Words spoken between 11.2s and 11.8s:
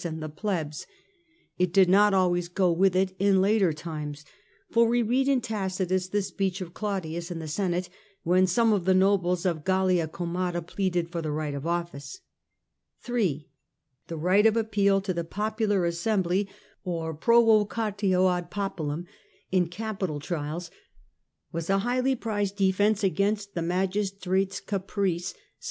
the right of